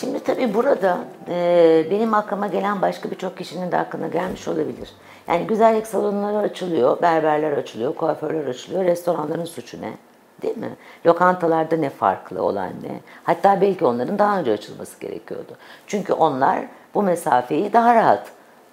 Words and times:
Şimdi 0.00 0.20
tabii 0.20 0.54
burada 0.54 0.98
e, 1.28 1.86
benim 1.90 2.14
aklıma 2.14 2.46
gelen 2.46 2.82
başka 2.82 3.10
birçok 3.10 3.38
kişinin 3.38 3.72
de 3.72 3.78
aklına 3.78 4.08
gelmiş 4.08 4.48
olabilir. 4.48 4.90
Yani 5.28 5.46
güzellik 5.46 5.86
salonları 5.86 6.38
açılıyor, 6.38 7.02
berberler 7.02 7.52
açılıyor, 7.52 7.94
kuaförler 7.94 8.46
açılıyor. 8.46 8.84
Restoranların 8.84 9.44
suçu 9.44 9.80
ne? 9.80 9.92
Değil 10.42 10.56
mi? 10.56 10.76
Lokantalarda 11.06 11.76
ne 11.76 11.90
farklı 11.90 12.42
olan 12.42 12.68
ne? 12.68 13.00
Hatta 13.24 13.60
belki 13.60 13.84
onların 13.84 14.18
daha 14.18 14.38
önce 14.38 14.52
açılması 14.52 15.00
gerekiyordu. 15.00 15.52
Çünkü 15.86 16.12
onlar 16.12 16.58
bu 16.94 17.02
mesafeyi 17.02 17.72
daha 17.72 17.94
rahat 17.94 18.26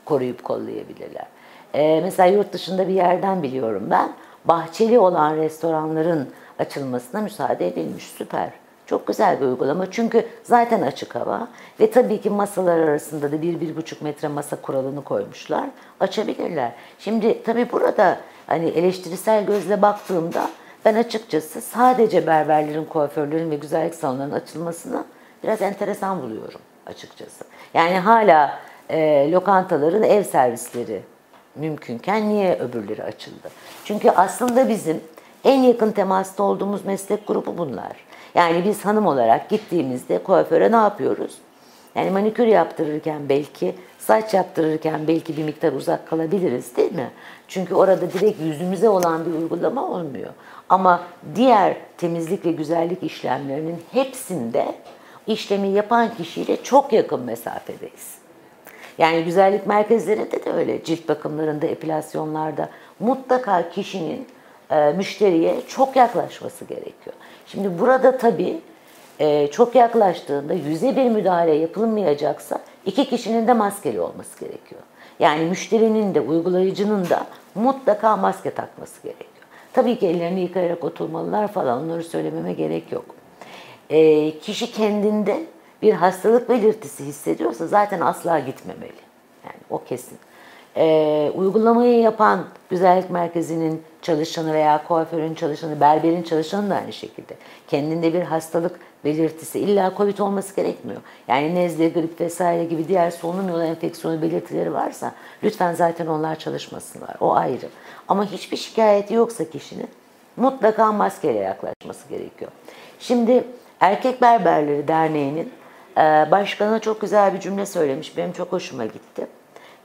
koruyup 0.05 0.44
kollayabilirler. 0.44 1.26
Ee, 1.73 2.02
mesela 2.03 2.30
yurt 2.30 2.53
dışında 2.53 2.88
bir 2.88 2.94
yerden 2.94 3.44
biliyorum 3.44 3.84
ben. 3.90 4.13
Bahçeli 4.45 4.99
olan 4.99 5.35
restoranların 5.35 6.30
açılmasına 6.59 7.21
müsaade 7.21 7.67
edilmiş. 7.67 8.03
Süper. 8.03 8.62
Çok 8.86 9.08
güzel 9.08 9.42
bir 9.42 9.46
uygulama 9.46 9.92
çünkü 9.92 10.28
zaten 10.44 10.82
açık 10.82 11.16
hava 11.16 11.48
ve 11.80 11.92
tabii 11.92 12.22
ki 12.22 12.30
masalar 12.30 12.80
arasında 12.80 13.32
da 13.32 13.42
bir 13.42 13.62
bir 13.62 13.76
buçuk 13.76 14.02
metre 14.02 14.28
masa 14.28 14.56
kuralını 14.56 15.04
koymuşlar. 15.04 15.66
Açabilirler. 16.00 16.72
Şimdi 17.00 17.44
tabii 17.44 17.72
burada 17.72 18.18
hani 18.48 18.70
eleştirisel 18.70 19.46
gözle 19.46 19.82
baktığımda 19.82 20.50
ben 20.86 20.96
açıkçası 20.96 21.62
sadece 21.62 22.28
berberlerin, 22.28 22.86
kuaförlerin 22.86 23.52
ve 23.52 23.56
güzellik 23.56 23.96
salonlarının 23.96 24.34
açılmasını 24.34 25.04
biraz 25.44 25.62
enteresan 25.62 26.22
buluyorum 26.22 26.62
açıkçası. 26.86 27.45
Yani 27.73 28.00
hala 28.00 28.59
e, 28.90 29.31
lokantaların 29.31 30.04
ev 30.04 30.23
servisleri 30.23 31.02
mümkünken 31.56 32.30
niye 32.30 32.56
öbürleri 32.59 33.04
açıldı? 33.04 33.50
Çünkü 33.86 34.09
aslında 34.09 34.70
bizim 34.70 35.02
en 35.44 35.62
yakın 35.62 35.92
temasta 35.92 36.44
olduğumuz 36.44 36.86
meslek 36.86 37.28
grubu 37.28 37.58
bunlar. 37.58 37.94
Yani 38.36 38.66
biz 38.66 38.86
hanım 38.86 39.08
olarak 39.08 39.50
gittiğimizde 39.50 40.23
kuaföre 40.23 40.72
ne 40.72 40.76
yapıyoruz? 40.76 41.38
Yani 41.95 42.12
manikür 42.12 42.48
yaptırırken 42.48 43.30
belki, 43.30 43.75
saç 44.00 44.34
yaptırırken 44.34 45.08
belki 45.08 45.38
bir 45.38 45.44
miktar 45.44 45.73
uzak 45.73 46.08
kalabiliriz 46.08 46.78
değil 46.78 46.95
mi? 46.95 47.12
Çünkü 47.48 47.75
orada 47.75 48.14
direkt 48.14 48.42
yüzümüze 48.42 48.90
olan 48.90 49.25
bir 49.25 49.31
uygulama 49.31 49.86
olmuyor. 49.86 50.30
Ama 50.70 51.03
diğer 51.36 51.75
temizlik 51.98 52.45
ve 52.45 52.52
güzellik 52.52 53.03
işlemlerinin 53.03 53.81
hepsinde 53.92 54.75
işlemi 55.28 55.68
yapan 55.68 56.16
kişiyle 56.16 56.64
çok 56.64 56.94
yakın 56.94 57.20
mesafedeyiz. 57.20 58.18
Yani 58.97 59.23
güzellik 59.23 59.68
merkezlerinde 59.68 60.45
de 60.45 60.52
öyle, 60.52 60.84
cilt 60.84 61.09
bakımlarında, 61.09 61.66
epilasyonlarda 61.66 62.70
mutlaka 63.00 63.70
kişinin 63.70 64.28
e, 64.72 64.94
müşteriye 64.94 65.56
çok 65.68 65.95
yaklaşması 65.95 66.66
gerekiyor. 66.66 67.16
Şimdi 67.47 67.80
burada 67.80 68.17
tabii 68.17 68.59
e, 69.19 69.47
çok 69.47 69.75
yaklaştığında 69.75 70.53
yüze 70.53 70.95
bir 70.95 71.09
müdahale 71.09 71.53
yapılmayacaksa 71.53 72.59
iki 72.85 73.09
kişinin 73.09 73.47
de 73.47 73.53
maskeli 73.53 74.02
olması 74.02 74.39
gerekiyor. 74.39 74.81
Yani 75.19 75.45
müşterinin 75.45 76.16
de 76.16 76.22
uygulayıcının 76.22 77.09
da 77.09 77.25
mutlaka 77.55 78.17
maske 78.17 78.52
takması 78.52 79.03
gerekiyor. 79.03 79.30
Tabii 79.73 80.00
ki 80.00 80.08
ellerini 80.08 80.39
yıkayarak 80.39 80.83
oturmalılar 80.83 81.47
falan 81.47 81.83
onları 81.83 82.03
söylememe 82.03 82.53
gerek 82.53 82.91
yok. 82.91 83.05
E, 83.89 84.39
kişi 84.39 84.72
kendinde 84.72 85.44
bir 85.81 85.94
hastalık 85.94 86.50
belirtisi 86.50 87.05
hissediyorsa 87.05 87.67
zaten 87.67 88.02
asla 88.02 88.39
gitmemeli. 88.39 89.03
Yani 89.45 89.55
o 89.69 89.83
kesin. 89.83 90.17
E, 90.78 91.31
uygulamayı 91.35 92.00
yapan 92.00 92.45
güzellik 92.69 93.09
merkezinin 93.09 93.83
çalışanı 94.04 94.54
veya 94.54 94.84
kuaförün 94.88 95.36
çalışanı, 95.36 95.80
berberin 95.80 96.23
çalışanı 96.23 96.70
da 96.70 96.76
aynı 96.76 96.94
şekilde. 96.94 97.34
Kendinde 97.68 98.14
bir 98.14 98.22
hastalık 98.22 98.80
belirtisi 99.06 99.59
illa 99.59 99.94
COVID 99.97 100.18
olması 100.18 100.56
gerekmiyor. 100.56 101.02
Yani 101.28 101.56
nezle, 101.56 101.90
grip 101.90 102.22
vesaire 102.22 102.66
gibi 102.66 102.88
diğer 102.88 103.12
solunum 103.12 103.50
yolu 103.50 103.63
enfeksiyonu 103.63 104.22
belirtileri 104.22 104.74
varsa 104.74 105.12
lütfen 105.44 105.74
zaten 105.74 106.08
onlar 106.08 106.40
çalışmasınlar. 106.40 107.16
O 107.19 107.36
ayrı. 107.36 107.68
Ama 108.08 108.25
hiçbir 108.25 108.58
şikayeti 108.58 109.13
yoksa 109.13 109.50
kişinin 109.50 109.88
mutlaka 110.38 110.92
maskeyle 110.92 111.40
yaklaşması 111.40 112.09
gerekiyor. 112.09 112.52
Şimdi 113.00 113.44
Erkek 113.80 114.22
Berberleri 114.22 114.88
Derneği'nin 114.88 115.52
başkanı 116.31 116.80
çok 116.80 117.02
güzel 117.02 117.34
bir 117.34 117.40
cümle 117.40 117.66
söylemiş. 117.66 118.18
Benim 118.18 118.34
çok 118.34 118.52
hoşuma 118.52 118.86
gitti. 118.86 119.28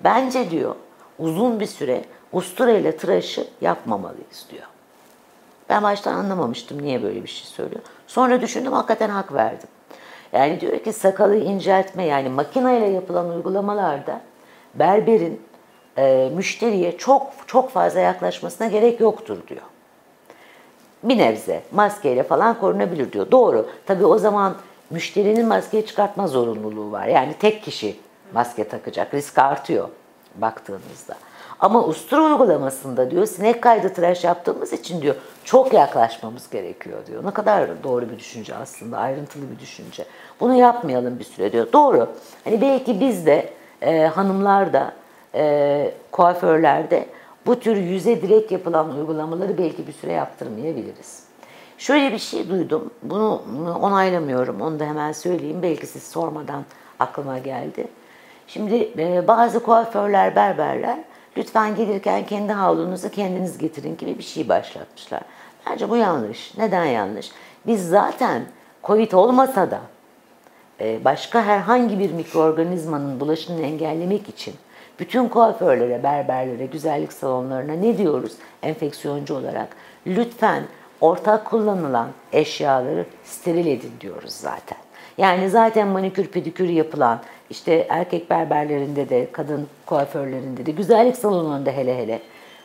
Bence 0.05 0.51
diyor 0.51 0.75
uzun 1.19 1.61
bir 1.61 1.67
süre 1.67 2.05
ustura 2.33 2.71
ile 2.71 2.97
tıraşı 2.97 3.49
yapmamalıyız 3.61 4.47
diyor. 4.51 4.67
Ben 5.69 5.83
baştan 5.83 6.15
anlamamıştım 6.15 6.83
niye 6.83 7.03
böyle 7.03 7.23
bir 7.23 7.29
şey 7.29 7.47
söylüyor. 7.47 7.81
Sonra 8.07 8.41
düşündüm 8.41 8.73
hakikaten 8.73 9.09
hak 9.09 9.33
verdim. 9.33 9.69
Yani 10.33 10.61
diyor 10.61 10.79
ki 10.79 10.93
sakalı 10.93 11.37
inceltme 11.37 12.05
yani 12.05 12.29
makineyle 12.29 12.87
yapılan 12.87 13.31
uygulamalarda 13.31 14.21
berberin 14.75 15.43
e, 15.99 16.31
müşteriye 16.35 16.99
çok 16.99 17.27
çok 17.47 17.71
fazla 17.71 18.01
yaklaşmasına 18.01 18.67
gerek 18.67 19.01
yoktur 19.01 19.39
diyor. 19.49 19.63
Bir 21.03 21.19
nebze 21.19 21.63
maskeyle 21.73 22.23
falan 22.23 22.59
korunabilir 22.59 23.13
diyor. 23.13 23.31
Doğru. 23.31 23.69
Tabii 23.87 24.07
o 24.07 24.19
zaman 24.19 24.57
müşterinin 24.91 25.47
maskeyi 25.47 25.87
çıkartma 25.87 26.27
zorunluluğu 26.27 26.93
var. 26.93 27.07
Yani 27.07 27.35
tek 27.41 27.63
kişi 27.63 27.97
maske 28.33 28.69
takacak. 28.69 29.15
Risk 29.15 29.39
artıyor 29.39 29.89
baktığınızda. 30.41 31.15
Ama 31.61 31.85
ustura 31.85 32.23
uygulamasında 32.23 33.11
diyor 33.11 33.27
sinek 33.27 33.63
kaydı 33.63 33.95
tıraş 33.95 34.25
yaptığımız 34.25 34.73
için 34.73 35.03
diyor 35.03 35.15
çok 35.45 35.73
yaklaşmamız 35.73 36.51
gerekiyor 36.51 36.99
diyor. 37.07 37.25
Ne 37.25 37.31
kadar 37.31 37.83
doğru 37.85 38.11
bir 38.11 38.19
düşünce 38.19 38.55
aslında 38.55 38.99
ayrıntılı 38.99 39.43
bir 39.51 39.59
düşünce. 39.59 40.05
Bunu 40.41 40.55
yapmayalım 40.55 41.19
bir 41.19 41.25
süre 41.25 41.53
diyor. 41.53 41.73
Doğru. 41.73 42.09
Hani 42.45 42.61
belki 42.61 43.01
biz 43.01 43.27
de 43.27 43.51
e, 43.83 44.07
hanımlar 44.07 44.73
da 44.73 44.93
e, 45.35 45.95
kuaförlerde 46.13 47.07
bu 47.47 47.61
tür 47.61 47.77
yüze 47.77 48.23
direkt 48.23 48.53
yapılan 48.53 48.97
uygulamaları 48.97 49.59
belki 49.59 49.87
bir 49.87 49.93
süre 49.93 50.13
yaptırmayabiliriz. 50.13 51.23
Şöyle 51.79 52.13
bir 52.13 52.19
şey 52.19 52.49
duydum. 52.49 52.91
Bunu 53.03 53.43
onaylamıyorum. 53.83 54.61
Onu 54.61 54.79
da 54.79 54.85
hemen 54.85 55.13
söyleyeyim. 55.13 55.63
Belki 55.63 55.87
siz 55.87 56.03
sormadan 56.03 56.65
aklıma 56.99 57.39
geldi. 57.39 57.89
Şimdi 58.49 58.93
e, 58.99 59.29
bazı 59.29 59.63
kuaförler, 59.63 60.37
berberler 60.37 60.99
lütfen 61.37 61.77
gelirken 61.77 62.27
kendi 62.27 62.53
havlunuzu 62.53 63.11
kendiniz 63.11 63.59
getirin 63.59 63.97
gibi 63.97 64.19
bir 64.19 64.23
şey 64.23 64.49
başlatmışlar. 64.49 65.21
Bence 65.67 65.91
bu 65.91 65.97
yanlış. 65.97 66.59
Neden 66.59 66.85
yanlış? 66.85 67.31
Biz 67.67 67.89
zaten 67.89 68.43
Covid 68.85 69.13
olmasa 69.13 69.71
da 69.71 69.81
e, 70.81 71.05
başka 71.05 71.45
herhangi 71.45 71.99
bir 71.99 72.13
mikroorganizmanın 72.13 73.21
bulaşını 73.21 73.61
engellemek 73.61 74.29
için 74.29 74.55
bütün 74.99 75.29
kuaförlere, 75.29 76.03
berberlere, 76.03 76.67
güzellik 76.67 77.13
salonlarına 77.13 77.73
ne 77.73 77.99
diyoruz 77.99 78.33
enfeksiyoncu 78.63 79.35
olarak? 79.35 79.69
Lütfen 80.07 80.63
ortak 81.01 81.45
kullanılan 81.45 82.09
eşyaları 82.33 83.05
steril 83.25 83.67
edin 83.67 83.93
diyoruz 84.01 84.33
zaten. 84.33 84.79
Yani 85.19 85.51
zaten 85.51 85.89
manikür 85.89 86.27
pedikür 86.27 86.69
yapılan 86.69 87.21
işte 87.51 87.87
erkek 87.89 88.31
berberlerinde 88.31 89.09
de 89.09 89.29
kadın 89.33 89.67
kuaförlerinde 89.87 90.67
de 90.67 90.71
güzellik 90.71 91.17
salonlarında 91.17 91.71
hele 91.71 91.99
hele 91.99 92.21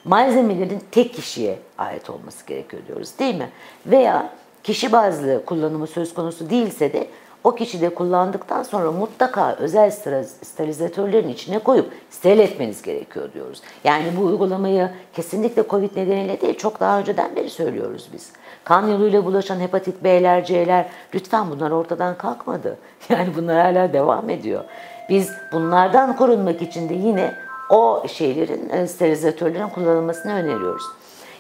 malzemelerin 0.06 0.84
tek 0.92 1.14
kişiye 1.14 1.60
ait 1.78 2.10
olması 2.10 2.46
gerekiyor 2.46 2.82
diyoruz 2.88 3.20
değil 3.20 3.36
mi? 3.36 3.50
Veya 3.86 4.30
kişi 4.64 4.92
bazlı 4.92 5.46
kullanımı 5.46 5.88
söz 5.88 6.14
konusu 6.14 6.50
değilse 6.50 6.94
de 6.94 7.08
o 7.44 7.56
kişi 7.56 7.82
de 7.82 7.90
kullandıktan 7.90 8.64
sonra 8.64 8.92
mutlaka 8.92 9.56
özel 9.56 9.92
sterilizatörlerin 10.42 11.30
içine 11.30 11.60
koyup 11.60 11.92
steril 12.10 12.40
etmeniz 12.40 12.82
gerekiyor 12.82 13.34
diyoruz. 13.34 13.62
Yani 13.84 14.06
bu 14.18 14.22
uygulamayı 14.22 14.90
kesinlikle 15.14 15.64
Covid 15.70 15.98
nedeniyle 15.98 16.42
değil 16.42 16.58
çok 16.58 16.80
daha 16.80 17.00
önceden 17.00 17.36
beri 17.36 17.50
söylüyoruz 17.50 18.10
biz. 18.14 18.32
Kan 18.64 18.88
yoluyla 18.88 19.26
bulaşan 19.26 19.60
hepatit 19.60 20.04
B'ler, 20.04 20.46
C'ler 20.46 20.86
lütfen 21.16 21.52
bunlar 21.52 21.72
ortadan 21.72 22.18
kalkmadı. 22.18 22.78
Yani 23.10 23.30
bunlar 23.38 23.62
hala 23.62 23.94
devam 23.94 24.30
ediyor. 24.30 24.64
Biz 25.10 25.32
bunlardan 25.52 26.16
korunmak 26.16 26.62
için 26.62 26.90
de 26.90 26.94
yine 26.94 27.34
o 27.70 28.04
şeylerin, 28.08 28.70
e, 28.70 28.88
sterilizatörlerin 28.88 29.70
kullanılmasını 29.70 30.34
öneriyoruz. 30.34 30.84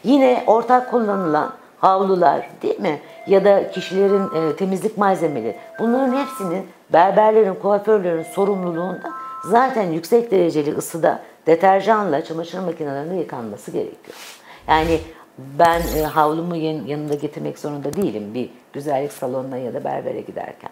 Yine 0.04 0.44
ortak 0.48 0.92
kullanılan 0.92 1.54
havlular 1.84 2.50
değil 2.62 2.80
mi? 2.80 3.00
Ya 3.28 3.46
da 3.46 3.72
kişilerin 3.72 4.52
e, 4.52 4.56
temizlik 4.56 4.98
malzemeleri. 4.98 5.56
Bunların 5.80 6.18
hepsinin 6.18 6.68
berberlerin, 6.94 7.54
kuaförlerin 7.54 8.24
sorumluluğunda 8.24 9.12
zaten 9.46 9.92
yüksek 9.92 10.32
dereceli 10.32 10.78
ısıda 10.78 11.20
deterjanla 11.48 12.24
çamaşır 12.24 12.60
makinelerinde 12.60 13.16
yıkanması 13.16 13.72
gerekiyor. 13.72 14.18
Yani 14.68 15.00
ben 15.38 15.82
e, 15.98 16.02
havlumu 16.02 16.56
yan, 16.56 16.86
yanında 16.86 17.14
getirmek 17.14 17.60
zorunda 17.60 17.94
değilim 17.94 18.34
bir 18.34 18.50
güzellik 18.74 19.14
salonuna 19.14 19.58
ya 19.58 19.74
da 19.74 19.84
berbere 19.84 20.22
giderken. 20.22 20.70